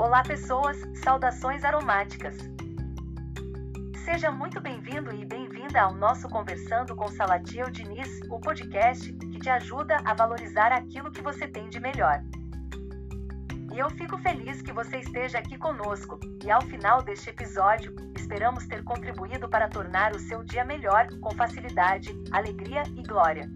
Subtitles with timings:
[0.00, 2.34] Olá, pessoas, saudações aromáticas.
[4.02, 9.50] Seja muito bem-vindo e bem-vinda ao nosso Conversando com Salatiel Diniz, o podcast que te
[9.50, 12.22] ajuda a valorizar aquilo que você tem de melhor.
[13.74, 18.66] E eu fico feliz que você esteja aqui conosco, e ao final deste episódio, esperamos
[18.66, 23.50] ter contribuído para tornar o seu dia melhor com facilidade, alegria e glória.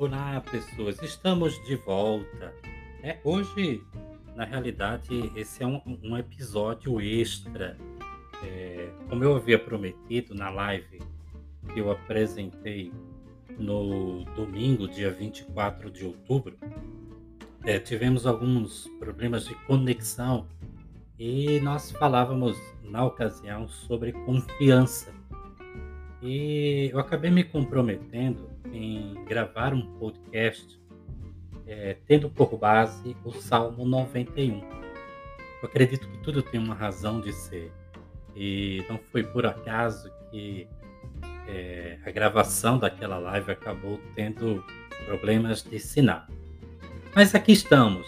[0.00, 2.54] Olá, pessoas, estamos de volta.
[3.02, 3.84] É, hoje,
[4.34, 7.76] na realidade, esse é um, um episódio extra.
[8.42, 11.00] É, como eu havia prometido na live
[11.70, 12.90] que eu apresentei
[13.58, 16.56] no domingo, dia 24 de outubro,
[17.66, 20.46] é, tivemos alguns problemas de conexão
[21.18, 25.12] e nós falávamos na ocasião sobre confiança.
[26.22, 30.80] E eu acabei me comprometendo em gravar um podcast
[31.66, 34.60] é, tendo por base o Salmo 91.
[35.62, 37.72] Eu acredito que tudo tem uma razão de ser
[38.34, 40.66] e não foi por acaso que
[41.46, 44.64] é, a gravação daquela live acabou tendo
[45.04, 46.24] problemas de sinal.
[47.14, 48.06] Mas aqui estamos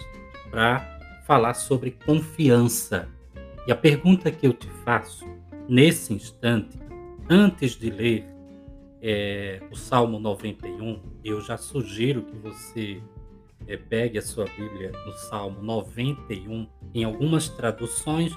[0.50, 3.08] para falar sobre confiança.
[3.66, 5.27] E a pergunta que eu te faço
[5.68, 6.78] nesse instante,
[7.28, 8.31] antes de ler
[9.03, 13.03] é, o Salmo 91, eu já sugiro que você
[13.67, 16.69] é, pegue a sua Bíblia no Salmo 91.
[16.95, 18.33] Em algumas traduções,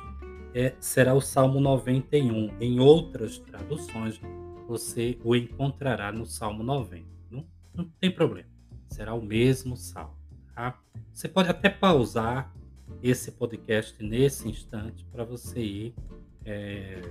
[0.56, 2.58] é, será o Salmo 91.
[2.60, 4.20] Em outras traduções,
[4.68, 7.06] você o encontrará no Salmo 90.
[7.30, 8.50] Não, não tem problema,
[8.90, 10.18] será o mesmo salmo.
[10.56, 10.80] Tá?
[11.14, 12.52] Você pode até pausar
[13.04, 15.96] esse podcast nesse instante para você ir
[16.44, 17.02] é,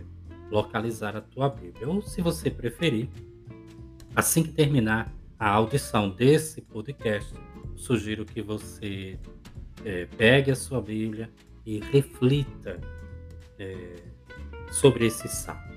[0.50, 1.88] localizar a tua Bíblia.
[1.88, 3.08] Ou, se você preferir,
[4.14, 7.34] Assim que terminar a audição desse podcast,
[7.74, 9.18] sugiro que você
[9.84, 11.30] é, pegue a sua Bíblia
[11.66, 12.80] e reflita
[13.58, 13.96] é,
[14.70, 15.74] sobre esse salmo.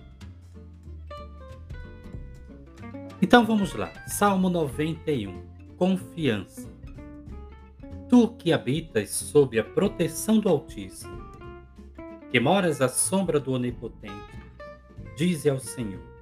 [3.19, 5.41] Então vamos lá, Salmo 91,
[5.75, 6.69] Confiança.
[8.07, 11.25] Tu que habitas sob a proteção do Altíssimo,
[12.29, 14.13] que moras à sombra do Onipotente,
[15.17, 16.16] dize ao Senhor: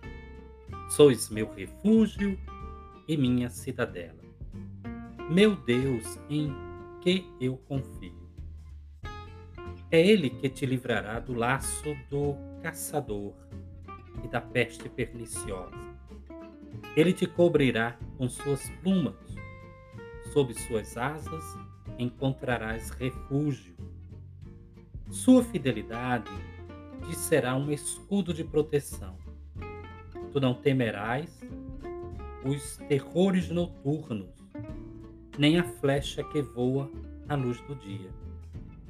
[0.87, 2.39] Sois meu refúgio
[3.07, 4.23] e minha cidadela.
[5.29, 6.53] Meu Deus em
[7.01, 8.13] que eu confio.
[9.89, 13.33] É Ele que te livrará do laço do caçador
[14.23, 15.75] e da peste perniciosa.
[16.95, 19.35] Ele te cobrirá com suas plumas.
[20.33, 21.43] Sob suas asas
[21.97, 23.75] encontrarás refúgio.
[25.09, 26.31] Sua fidelidade
[27.07, 29.24] te será um escudo de proteção
[30.35, 31.29] tu não temerás
[32.43, 34.27] os terrores noturnos,
[35.37, 36.91] nem a flecha que voa
[37.29, 38.09] à luz do dia,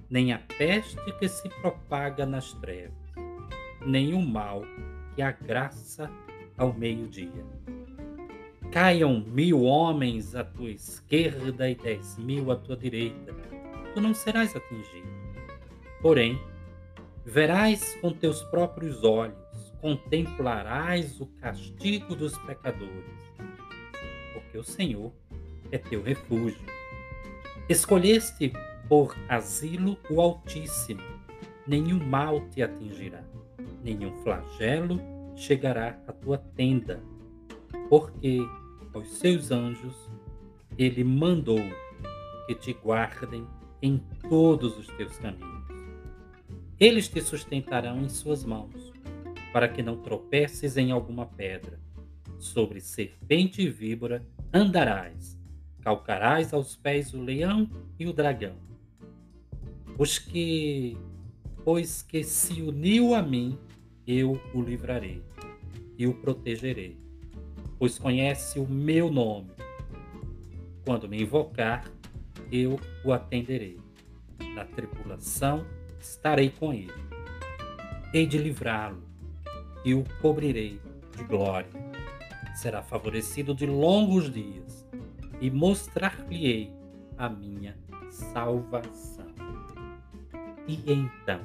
[0.09, 2.97] nem a peste que se propaga nas trevas,
[3.85, 4.63] nem o mal
[5.13, 6.09] que agraça
[6.57, 7.45] ao meio-dia.
[8.71, 13.35] Caiam mil homens à tua esquerda e dez mil à tua direita,
[13.93, 15.13] tu não serás atingido.
[16.01, 16.41] Porém,
[17.23, 19.44] verás com teus próprios olhos
[19.85, 23.05] contemplarás o castigo dos pecadores,
[24.33, 25.13] porque o Senhor
[25.71, 26.65] é teu refúgio.
[27.69, 28.51] Escolheste
[28.89, 31.03] por asilo o Altíssimo,
[31.67, 33.23] nenhum mal te atingirá,
[33.83, 34.99] nenhum flagelo
[35.35, 36.99] chegará à tua tenda,
[37.87, 38.39] porque
[38.91, 40.09] aos seus anjos
[40.79, 41.61] ele mandou
[42.47, 43.45] que te guardem
[43.83, 45.63] em todos os teus caminhos.
[46.79, 48.94] Eles te sustentarão em suas mãos
[49.55, 51.79] para que não tropeces em alguma pedra.
[52.37, 54.21] Sobre serpente e víbora
[54.53, 55.39] andarás,
[55.79, 58.57] calcarás aos pés o leão e o dragão.
[59.97, 60.97] Os que,
[61.63, 63.57] pois que se uniu a mim,
[64.05, 65.23] eu o livrarei
[65.97, 66.99] e o protegerei,
[67.79, 69.51] pois conhece o meu nome.
[70.83, 71.89] Quando me invocar,
[72.51, 73.79] eu o atenderei.
[74.53, 75.65] Na tribulação
[75.97, 76.91] estarei com ele.
[78.13, 79.14] Hei de livrá-lo
[79.85, 80.81] e o cobrirei
[81.15, 81.69] de glória.
[82.55, 84.85] Será favorecido de longos dias
[85.39, 86.73] e mostrar-lhe-ei
[87.17, 87.77] a minha
[88.09, 89.25] salvação.
[90.67, 91.41] E então,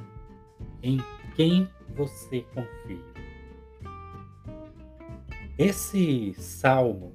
[0.83, 0.99] em
[1.37, 3.11] quem você confia?
[5.59, 7.13] Esse salmo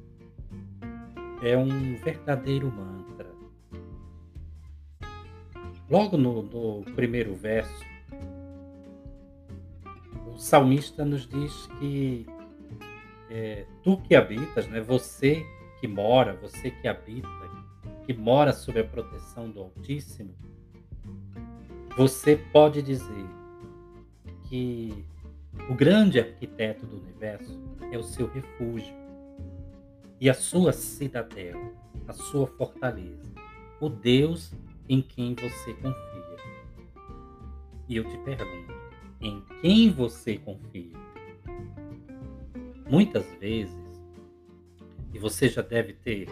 [1.42, 3.34] é um verdadeiro mantra.
[5.90, 7.95] Logo no, no primeiro verso,
[10.46, 12.28] salmista nos diz que
[13.32, 15.44] é, tu que habitas, né, você
[15.80, 17.28] que mora, você que habita,
[18.06, 20.36] que mora sob a proteção do Altíssimo,
[21.98, 23.26] você pode dizer
[24.44, 25.04] que
[25.68, 27.60] o grande arquiteto do universo
[27.92, 28.94] é o seu refúgio
[30.22, 31.74] e a sua cidadela,
[32.08, 33.34] a sua fortaleza,
[33.82, 34.54] o Deus
[34.88, 36.16] em quem você confia.
[37.90, 38.75] E eu te pergunto,
[39.26, 40.94] em quem você confia?
[42.88, 43.76] Muitas vezes,
[45.12, 46.30] e você já deve ter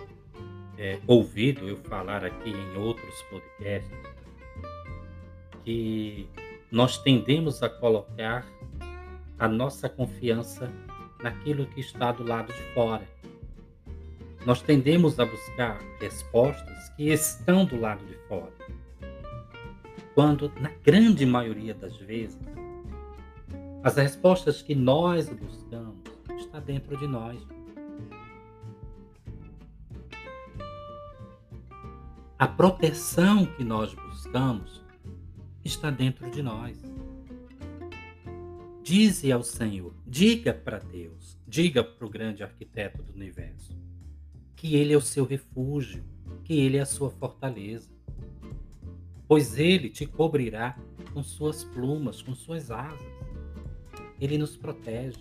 [0.77, 3.91] é, ouvido eu falar aqui em outros podcasts,
[5.63, 6.29] que
[6.71, 8.45] nós tendemos a colocar
[9.39, 10.71] a nossa confiança
[11.23, 13.07] naquilo que está do lado de fora.
[14.45, 18.53] Nós tendemos a buscar respostas que estão do lado de fora.
[20.13, 22.37] Quando, na grande maioria das vezes,
[23.83, 25.99] as respostas que nós buscamos
[26.37, 27.45] está dentro de nós.
[32.39, 34.81] A proteção que nós buscamos
[35.65, 36.81] está dentro de nós.
[38.81, 43.77] Dize ao Senhor, diga para Deus, diga para o grande arquiteto do universo,
[44.55, 46.03] que Ele é o seu refúgio,
[46.43, 47.91] que Ele é a sua fortaleza.
[49.27, 50.77] Pois Ele te cobrirá
[51.13, 53.22] com suas plumas, com suas asas.
[54.23, 55.19] Ele nos protege.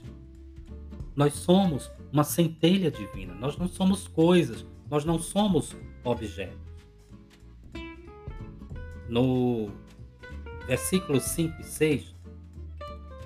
[1.16, 6.56] Nós somos uma centelha divina, nós não somos coisas, nós não somos objetos.
[9.08, 9.70] No
[10.68, 12.14] versículo 5 e 6,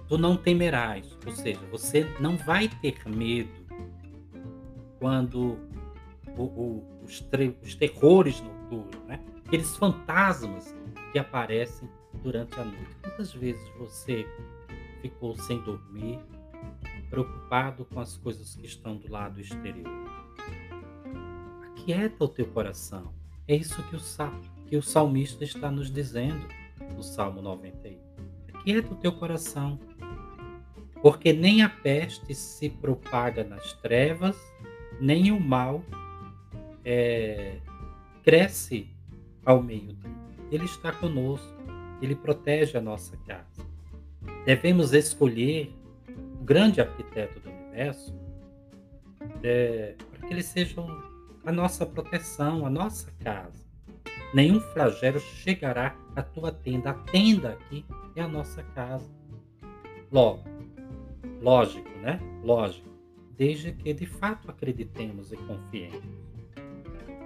[0.08, 3.50] tu não temerás, ou seja, você não vai ter medo
[4.99, 5.58] quando
[6.38, 7.23] o, o, os,
[7.62, 9.20] os, terrores noturnos, né?
[9.44, 10.75] aqueles fantasmas
[11.12, 11.87] que aparecem
[12.23, 12.96] durante a noite.
[13.02, 14.26] Quantas vezes você
[15.08, 16.19] ficou sem dormir,
[17.08, 19.87] preocupado com as coisas que estão do lado exterior?
[21.70, 23.14] Aquieta o teu coração.
[23.47, 24.00] É isso que o,
[24.67, 26.47] que o salmista está nos dizendo
[26.94, 27.99] no Salmo 91.
[28.53, 29.79] Aquieta o teu coração,
[31.00, 34.37] porque nem a peste se propaga nas trevas,
[35.00, 35.85] nem o mal
[36.85, 37.61] é,
[38.25, 38.91] cresce
[39.44, 40.11] ao meio-dia.
[40.50, 41.55] Ele está conosco,
[42.02, 43.75] ele protege a nossa casa.
[44.44, 45.75] Devemos escolher
[46.40, 48.14] o grande arquiteto do universo
[49.43, 50.81] é, para que ele seja
[51.44, 53.67] a nossa proteção, a nossa casa
[54.32, 56.90] nenhum flagelo chegará à tua tenda.
[56.90, 57.84] A tenda aqui
[58.14, 59.11] é a nossa casa.
[60.12, 60.44] Logo,
[61.40, 62.20] lógico, né?
[62.43, 62.88] Lógico,
[63.37, 66.05] desde que de fato acreditemos e confiemos.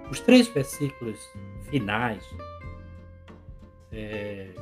[0.09, 1.19] Os três versículos
[1.69, 2.23] finais
[3.91, 4.53] é,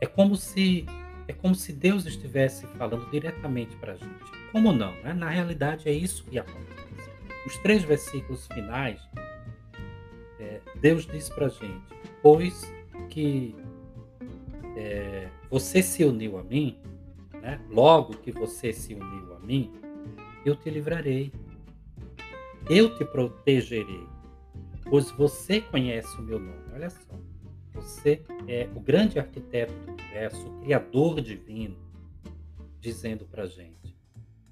[0.00, 0.86] é como se
[1.32, 4.24] é como se Deus estivesse falando diretamente para a gente.
[4.52, 4.92] Como não?
[5.02, 5.12] Né?
[5.12, 6.82] Na realidade é isso que acontece.
[7.46, 9.00] Os três versículos finais
[10.82, 11.80] Deus diz para gente:
[12.20, 12.70] pois
[13.08, 13.54] que
[14.76, 16.76] é, você se uniu a mim,
[17.40, 17.60] né?
[17.70, 19.70] logo que você se uniu a mim,
[20.44, 21.32] eu te livrarei,
[22.68, 24.04] eu te protegerei,
[24.90, 26.64] pois você conhece o meu nome.
[26.74, 27.14] Olha só,
[27.74, 31.76] você é o grande arquiteto do universo, o criador divino,
[32.78, 33.96] dizendo para gente: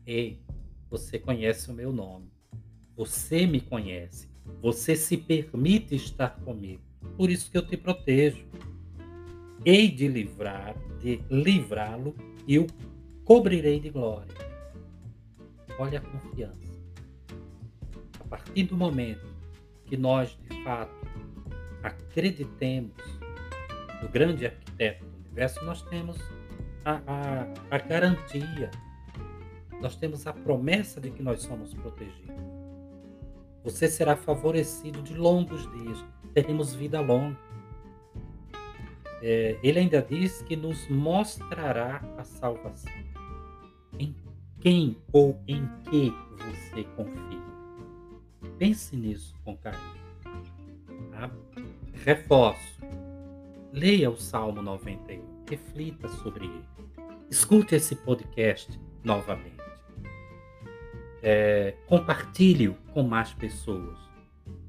[0.07, 0.41] ei,
[0.89, 2.33] você conhece o meu nome,
[2.97, 4.29] você me conhece,
[4.63, 6.83] você se permite estar comigo.
[7.17, 8.47] Por isso que eu te protejo.
[9.65, 12.15] Hei de livrar, de livrá-lo
[12.47, 12.67] e o
[13.25, 14.35] cobrirei de glória.
[15.79, 16.81] Olha a confiança.
[18.19, 19.27] A partir do momento
[19.85, 20.95] que nós, de fato,
[21.83, 22.95] acreditemos
[24.03, 25.10] no grande arquiteto
[25.41, 26.19] universo, nós temos
[26.85, 28.71] a, a, a garantia,
[29.81, 32.37] nós temos a promessa de que nós somos protegidos.
[33.65, 36.05] Você será favorecido de longos dias.
[36.35, 37.39] Teremos vida longa.
[39.23, 42.93] É, ele ainda diz que nos mostrará a salvação.
[43.99, 44.15] Em
[44.61, 47.41] quem ou em que você confia?
[48.59, 50.01] Pense nisso com carinho.
[51.11, 51.31] Tá?
[52.05, 52.70] Reforço.
[53.73, 55.45] Leia o Salmo 91.
[55.49, 56.65] Reflita sobre ele.
[57.31, 59.61] Escute esse podcast novamente
[61.23, 63.99] é, compartilhe com mais pessoas.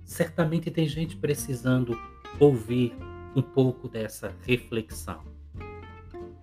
[0.03, 1.98] Certamente tem gente precisando
[2.39, 2.93] ouvir
[3.36, 5.24] um pouco dessa reflexão.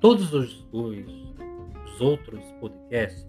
[0.01, 1.07] Todos os, os,
[1.85, 3.27] os outros podcasts,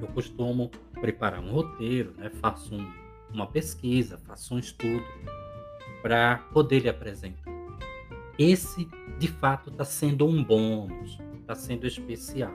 [0.00, 0.70] eu costumo
[1.00, 2.30] preparar um roteiro, né?
[2.40, 2.92] faço um,
[3.32, 5.04] uma pesquisa, faço um estudo
[6.00, 7.51] para poder lhe apresentar.
[8.42, 8.88] Esse,
[9.20, 12.52] de fato, está sendo um bônus, está sendo especial.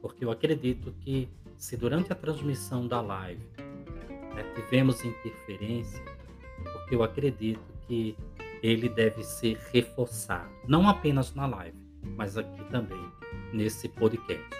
[0.00, 6.00] porque eu acredito que se durante a transmissão da live né, tivemos interferência,
[6.72, 8.16] porque eu acredito que
[8.62, 11.76] ele deve ser reforçado, não apenas na live,
[12.16, 13.10] mas aqui também
[13.52, 14.56] nesse podcast.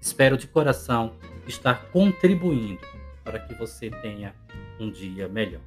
[0.00, 1.12] Espero de coração
[1.48, 2.86] estar contribuindo
[3.24, 4.32] para que você tenha
[4.78, 5.60] um dia melhor.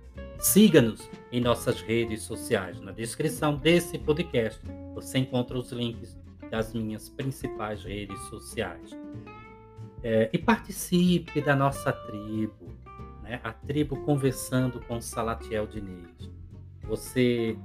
[0.44, 2.78] Siga-nos em nossas redes sociais.
[2.82, 4.60] Na descrição desse podcast
[4.94, 6.20] você encontra os links
[6.52, 8.92] das minhas principais redes sociais.
[10.04, 12.68] É, e participe da nossa tribo,
[13.24, 13.40] né?
[13.42, 16.30] a tribo Conversando com Salatiel Diniz.
[16.90, 17.58] Você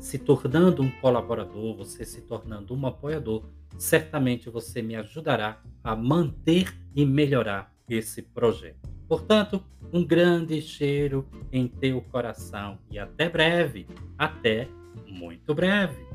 [0.00, 3.44] se tornando um colaborador, você se tornando um apoiador,
[3.78, 8.87] certamente você me ajudará a manter e melhorar esse projeto.
[9.08, 13.86] Portanto, um grande cheiro em teu coração e até breve,
[14.18, 14.68] até
[15.06, 16.07] muito breve.